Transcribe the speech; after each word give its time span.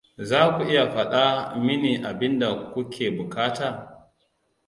Za 0.29 0.39
ku 0.53 0.61
iya 0.71 0.83
faɗa 0.93 1.23
miniabinda 1.65 2.47
ku 2.71 2.79
ke 2.93 3.05
bukata? 3.15 3.67